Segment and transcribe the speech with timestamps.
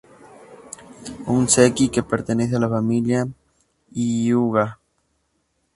[1.35, 3.27] Un "Seki" que pertenece a la familia
[3.93, 4.67] Hyūga.